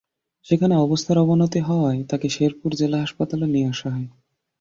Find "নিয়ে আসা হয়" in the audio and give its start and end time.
3.45-4.07